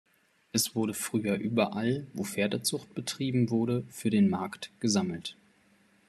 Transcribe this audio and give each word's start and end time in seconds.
Es 0.51 0.73
wurde 0.73 0.95
früher 0.95 1.37
überall, 1.37 2.07
wo 2.13 2.23
Pferdezucht 2.23 2.95
betrieben 2.95 3.51
wurde, 3.51 3.83
für 3.91 4.09
den 4.09 4.31
Markt 4.31 4.71
gesammelt. 4.79 5.37